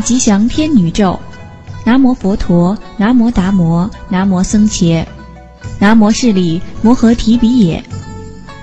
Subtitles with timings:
[0.00, 1.18] 吉祥天女咒：
[1.84, 5.06] 南无佛陀，南无达摩，南无僧伽，
[5.78, 7.82] 南无势力摩诃提比耶，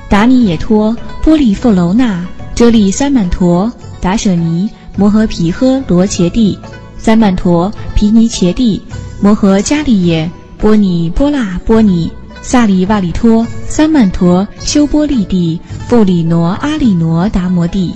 [0.10, 2.26] 达尼耶托，波利富楼那，
[2.56, 6.58] 遮利三曼陀，达舍尼，摩诃毗诃罗伽帝，
[6.98, 8.82] 三曼陀毗尼伽帝，
[9.22, 12.12] 摩诃迦利耶，波尼波那波尼，
[12.42, 17.94] 萨利瓦利托，三曼陀修波利帝，富里挪阿利挪达摩帝。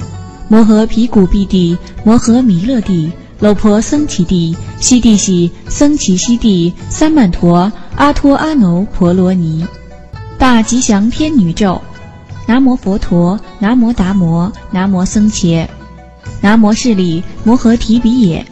[0.47, 9.65] 摩诃毗古毕帝，摩诃弥勒帝，老婆僧祇帝，悉地喜僧祇悉地，三曼陀阿托阿耨婆罗尼，
[10.37, 11.81] 大吉祥天女咒：
[12.47, 15.67] 南无佛陀，南无达摩，南无僧伽，
[16.41, 18.45] 南无势利摩诃提比耶，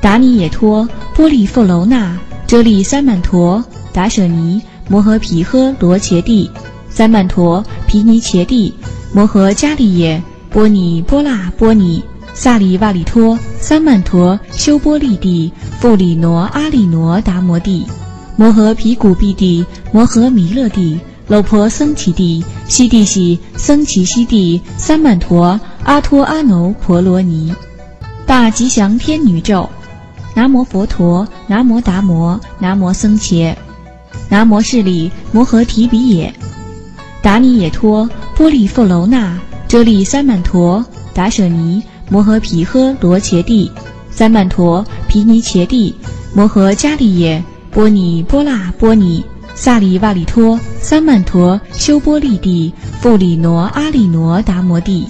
[0.00, 6.50] 达尼耶托，波利富楼那，遮利三曼陀，达舍尼，摩诃毗诃罗伽帝，
[6.90, 8.74] 三曼陀毗尼伽帝，
[9.12, 10.22] 摩诃迦利耶。
[10.50, 17.86] 波尼波那波尼，萨利瓦利托，三曼陀修波利帝，富里挪阿利挪达摩帝，
[18.36, 27.54] 摩诃毗古毕帝，摩诃弥勒帝，楼婆僧祇帝，悉地喜僧祇悉地，三曼陀阿托阿耨婆罗尼，
[28.26, 29.70] 大吉祥天女咒：
[30.34, 33.56] 南无佛陀，南无达摩，南无僧伽，
[34.28, 36.34] 南无室利摩诃提比耶，
[37.22, 39.38] 达尼耶托，波利富楼那。
[39.68, 43.70] 遮利三曼陀，达舍尼，摩诃毗诃罗伽帝，
[44.10, 45.94] 三曼陀毗尼伽帝，
[46.34, 55.06] 摩诃迦利耶，波尼波那波尼，萨利瓦利托，三曼陀修波利帝，富里挪阿利挪达摩帝，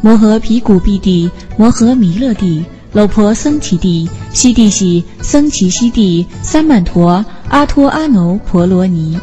[0.00, 9.18] 摩诃毗古毕帝，摩诃弥勒帝，楼婆僧祇帝，悉地喜僧祇悉地，三曼陀阿托阿耨婆罗尼。